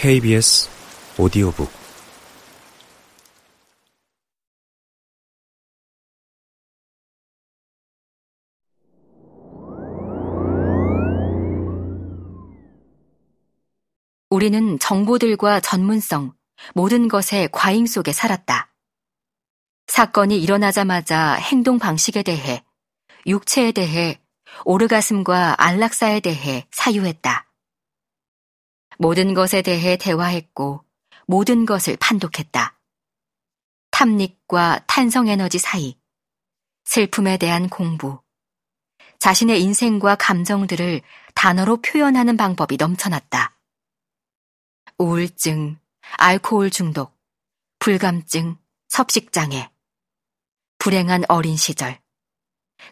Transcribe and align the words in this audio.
KBS 0.00 0.70
오디오북 1.18 1.70
우리는 14.30 14.78
정보들과 14.78 15.60
전문성, 15.60 16.32
모든 16.74 17.06
것의 17.06 17.50
과잉 17.52 17.84
속에 17.84 18.12
살았다. 18.12 18.72
사건이 19.86 20.40
일어나자마자 20.40 21.34
행동 21.34 21.78
방식에 21.78 22.22
대해, 22.22 22.64
육체에 23.26 23.72
대해, 23.72 24.18
오르가슴과 24.64 25.56
안락사에 25.58 26.20
대해 26.20 26.66
사유했다. 26.70 27.49
모든 29.00 29.32
것에 29.32 29.62
대해 29.62 29.96
대화했고, 29.96 30.84
모든 31.26 31.64
것을 31.64 31.96
판독했다. 31.98 32.78
탐닉과 33.92 34.84
탄성에너지 34.86 35.58
사이, 35.58 35.98
슬픔에 36.84 37.38
대한 37.38 37.70
공부, 37.70 38.20
자신의 39.18 39.62
인생과 39.62 40.16
감정들을 40.16 41.00
단어로 41.34 41.80
표현하는 41.80 42.36
방법이 42.36 42.76
넘쳐났다. 42.76 43.56
우울증, 44.98 45.78
알코올 46.18 46.68
중독, 46.68 47.18
불감증, 47.78 48.58
섭식장애, 48.88 49.70
불행한 50.78 51.24
어린 51.28 51.56
시절. 51.56 51.98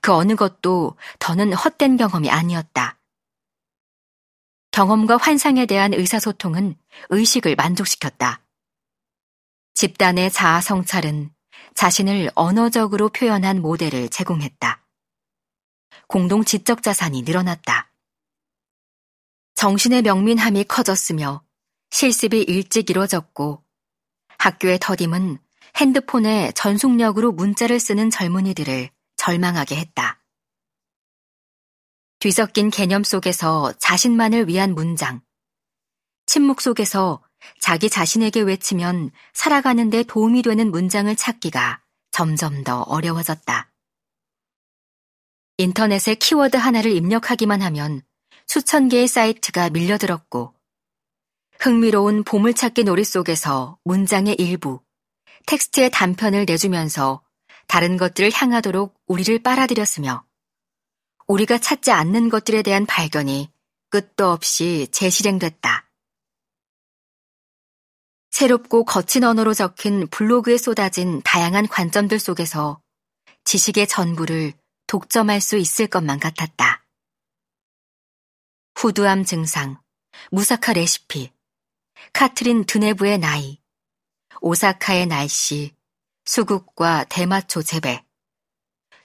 그 0.00 0.12
어느 0.12 0.36
것도 0.36 0.96
더는 1.18 1.52
헛된 1.52 1.96
경험이 1.96 2.30
아니었다. 2.30 2.96
경험과 4.76 5.16
환상에 5.16 5.64
대한 5.64 5.94
의사소통은 5.94 6.76
의식을 7.08 7.54
만족시켰다. 7.56 8.42
집단의 9.72 10.30
자아 10.30 10.60
성찰은 10.60 11.30
자신을 11.74 12.30
언어적으로 12.34 13.08
표현한 13.08 13.62
모델을 13.62 14.10
제공했다. 14.10 14.84
공동 16.08 16.44
지적 16.44 16.82
자산이 16.82 17.22
늘어났다. 17.22 17.90
정신의 19.54 20.02
명민함이 20.02 20.64
커졌으며 20.64 21.42
실습이 21.88 22.42
일찍 22.42 22.90
이뤄졌고 22.90 23.64
학교의 24.36 24.78
더딤은 24.82 25.38
핸드폰에 25.78 26.52
전속력으로 26.52 27.32
문자를 27.32 27.80
쓰는 27.80 28.10
젊은이들을 28.10 28.90
절망하게 29.16 29.76
했다. 29.76 30.15
뒤섞인 32.18 32.70
개념 32.70 33.04
속에서 33.04 33.72
자신만을 33.78 34.48
위한 34.48 34.74
문장, 34.74 35.20
침묵 36.26 36.60
속에서 36.60 37.22
자기 37.60 37.88
자신에게 37.88 38.40
외치면 38.40 39.10
살아가는 39.32 39.90
데 39.90 40.02
도움이 40.02 40.42
되는 40.42 40.70
문장을 40.70 41.14
찾기가 41.14 41.82
점점 42.10 42.64
더 42.64 42.82
어려워졌다. 42.82 43.70
인터넷에 45.58 46.14
키워드 46.16 46.56
하나를 46.56 46.90
입력하기만 46.92 47.62
하면 47.62 48.02
수천 48.46 48.88
개의 48.88 49.08
사이트가 49.08 49.70
밀려들었고 49.70 50.54
흥미로운 51.60 52.24
보물찾기 52.24 52.84
놀이 52.84 53.04
속에서 53.04 53.78
문장의 53.84 54.34
일부, 54.38 54.80
텍스트의 55.46 55.90
단편을 55.90 56.44
내주면서 56.44 57.22
다른 57.66 57.96
것들을 57.96 58.30
향하도록 58.32 58.94
우리를 59.06 59.42
빨아들였으며 59.42 60.25
우리가 61.26 61.58
찾지 61.58 61.90
않는 61.90 62.28
것들에 62.28 62.62
대한 62.62 62.86
발견이 62.86 63.50
끝도 63.90 64.30
없이 64.30 64.88
재실행됐다. 64.92 65.90
새롭고 68.30 68.84
거친 68.84 69.24
언어로 69.24 69.54
적힌 69.54 70.06
블로그에 70.08 70.58
쏟아진 70.58 71.22
다양한 71.22 71.66
관점들 71.68 72.18
속에서 72.18 72.80
지식의 73.44 73.86
전부를 73.86 74.52
독점할 74.86 75.40
수 75.40 75.56
있을 75.56 75.86
것만 75.86 76.20
같았다. 76.20 76.84
후두암 78.76 79.24
증상, 79.24 79.80
무사카 80.30 80.74
레시피, 80.74 81.32
카트린 82.12 82.66
드네브의 82.66 83.18
나이, 83.18 83.58
오사카의 84.42 85.06
날씨, 85.06 85.74
수국과 86.24 87.04
대마초 87.04 87.62
재배, 87.62 88.05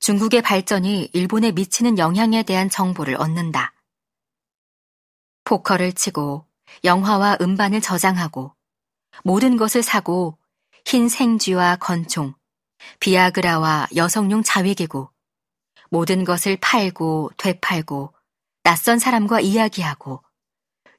중국의 0.00 0.42
발전이 0.42 1.10
일본에 1.12 1.52
미치는 1.52 1.98
영향에 1.98 2.42
대한 2.42 2.70
정보를 2.70 3.16
얻는다. 3.16 3.74
포커를 5.44 5.92
치고 5.92 6.46
영화와 6.84 7.38
음반을 7.40 7.80
저장하고 7.80 8.54
모든 9.24 9.56
것을 9.56 9.82
사고 9.82 10.38
흰 10.84 11.08
생쥐와 11.08 11.76
건총, 11.76 12.34
비아그라와 13.00 13.88
여성용 13.96 14.42
자위기구, 14.42 15.08
모든 15.90 16.24
것을 16.24 16.58
팔고 16.60 17.30
되팔고 17.36 18.12
낯선 18.62 18.98
사람과 18.98 19.40
이야기하고 19.40 20.22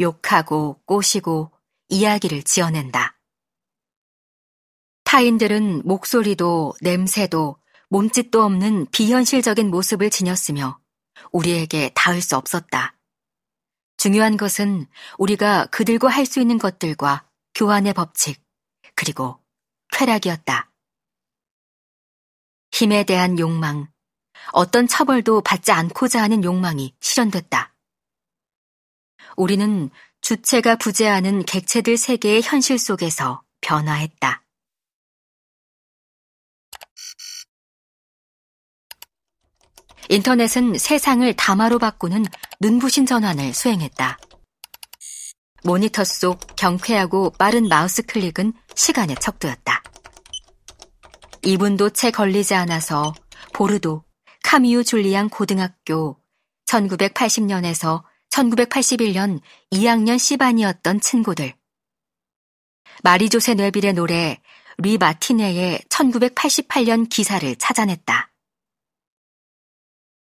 욕하고 0.00 0.80
꼬시고 0.86 1.50
이야기를 1.88 2.42
지어낸다. 2.42 3.18
타인들은 5.04 5.82
목소리도 5.84 6.74
냄새도 6.80 7.56
몸짓도 7.94 8.42
없는 8.42 8.86
비현실적인 8.90 9.70
모습을 9.70 10.10
지녔으며 10.10 10.80
우리에게 11.30 11.92
닿을 11.94 12.20
수 12.22 12.36
없었다. 12.36 12.96
중요한 13.98 14.36
것은 14.36 14.88
우리가 15.16 15.66
그들과 15.66 16.08
할 16.08 16.26
수 16.26 16.40
있는 16.40 16.58
것들과 16.58 17.24
교환의 17.54 17.94
법칙, 17.94 18.42
그리고 18.96 19.38
쾌락이었다. 19.92 20.72
힘에 22.72 23.04
대한 23.04 23.38
욕망, 23.38 23.86
어떤 24.50 24.88
처벌도 24.88 25.42
받지 25.42 25.70
않고자 25.70 26.20
하는 26.20 26.42
욕망이 26.42 26.96
실현됐다. 26.98 27.76
우리는 29.36 29.88
주체가 30.20 30.74
부재하는 30.74 31.44
객체들 31.44 31.96
세계의 31.96 32.42
현실 32.42 32.76
속에서 32.76 33.44
변화했다. 33.60 34.43
인터넷은 40.08 40.78
세상을 40.78 41.32
담화로 41.34 41.78
바꾸는 41.78 42.24
눈부신 42.60 43.06
전환을 43.06 43.54
수행했다. 43.54 44.18
모니터 45.62 46.04
속 46.04 46.40
경쾌하고 46.56 47.30
빠른 47.38 47.68
마우스 47.68 48.02
클릭은 48.02 48.52
시간의 48.74 49.16
척도였다. 49.16 49.82
2분도 51.42 51.92
채 51.92 52.10
걸리지 52.10 52.54
않아서 52.54 53.14
보르도 53.52 54.04
카미유 54.42 54.84
줄리앙 54.84 55.30
고등학교 55.30 56.18
1980년에서 56.66 58.02
1981년 58.30 59.40
2학년 59.72 60.18
C반이었던 60.18 61.00
친구들. 61.00 61.54
마리조세 63.02 63.54
뇌빌의 63.54 63.94
노래 63.94 64.40
리 64.78 64.98
마티네의 64.98 65.80
1988년 65.88 67.08
기사를 67.08 67.54
찾아냈다. 67.56 68.33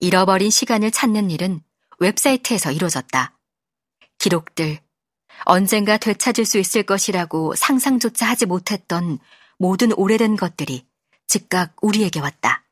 잃어버린 0.00 0.50
시간을 0.50 0.90
찾는 0.90 1.30
일은 1.30 1.62
웹사이트에서 1.98 2.70
이루어졌다. 2.70 3.38
기록들, 4.18 4.78
언젠가 5.44 5.96
되찾을 5.96 6.44
수 6.44 6.58
있을 6.58 6.82
것이라고 6.82 7.54
상상조차 7.54 8.26
하지 8.26 8.46
못했던 8.46 9.18
모든 9.58 9.92
오래된 9.92 10.36
것들이 10.36 10.86
즉각 11.26 11.74
우리에게 11.80 12.20
왔다. 12.20 12.64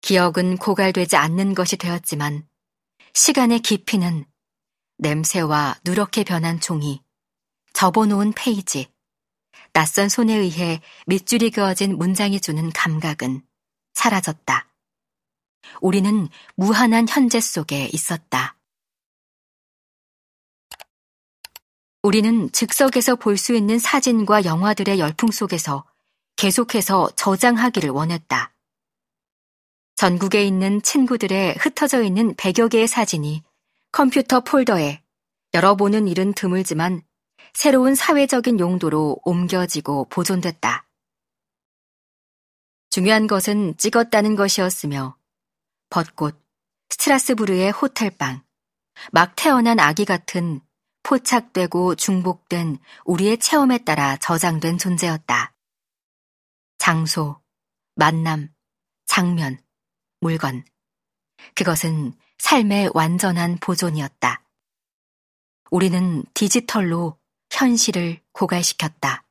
기억은 0.00 0.56
고갈되지 0.56 1.16
않는 1.16 1.54
것이 1.54 1.76
되었지만 1.76 2.46
시간의 3.14 3.60
깊이는 3.60 4.24
냄새와 4.98 5.78
누렇게 5.84 6.24
변한 6.24 6.60
종이, 6.60 7.02
접어놓은 7.72 8.32
페이지, 8.32 8.88
낯선 9.72 10.08
손에 10.08 10.34
의해 10.34 10.80
밑줄이 11.06 11.50
그어진 11.50 11.96
문장이 11.98 12.40
주는 12.40 12.70
감각은 12.70 13.42
사라졌다. 13.94 14.71
우리는 15.80 16.28
무한한 16.54 17.06
현재 17.08 17.40
속에 17.40 17.88
있었다. 17.92 18.56
우리는 22.02 22.50
즉석에서 22.50 23.16
볼 23.16 23.36
수 23.36 23.54
있는 23.54 23.78
사진과 23.78 24.44
영화들의 24.44 24.98
열풍 24.98 25.30
속에서 25.30 25.84
계속해서 26.36 27.10
저장하기를 27.14 27.90
원했다. 27.90 28.52
전국에 29.94 30.44
있는 30.44 30.82
친구들의 30.82 31.56
흩어져 31.58 32.02
있는 32.02 32.34
100여 32.34 32.68
개의 32.70 32.88
사진이 32.88 33.44
컴퓨터 33.92 34.40
폴더에 34.40 35.02
열어보는 35.54 36.08
일은 36.08 36.32
드물지만 36.32 37.02
새로운 37.54 37.94
사회적인 37.94 38.58
용도로 38.58 39.20
옮겨지고 39.24 40.06
보존됐다. 40.06 40.86
중요한 42.90 43.26
것은 43.26 43.76
찍었다는 43.76 44.34
것이었으며 44.34 45.16
벚꽃, 45.92 46.42
스트라스부르의 46.88 47.70
호텔방, 47.70 48.42
막 49.12 49.36
태어난 49.36 49.78
아기 49.78 50.06
같은 50.06 50.62
포착되고 51.02 51.96
중복된 51.96 52.78
우리의 53.04 53.36
체험에 53.38 53.76
따라 53.84 54.16
저장된 54.16 54.78
존재였다. 54.78 55.54
장소, 56.78 57.42
만남, 57.94 58.48
장면, 59.04 59.58
물건. 60.20 60.64
그것은 61.54 62.14
삶의 62.38 62.92
완전한 62.94 63.58
보존이었다. 63.58 64.42
우리는 65.70 66.24
디지털로 66.32 67.18
현실을 67.50 68.18
고갈시켰다. 68.32 69.24